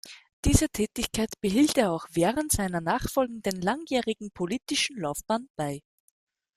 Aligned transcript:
Diese 0.45 0.67
Tätigkeit 0.67 1.31
behielt 1.41 1.77
er 1.77 1.91
auch 1.91 2.07
während 2.09 2.51
seiner 2.51 2.81
nachfolgenden 2.81 3.61
langjährigen 3.61 4.31
politischen 4.31 4.95
Laufbahn 4.97 5.47
bei. 5.55 5.83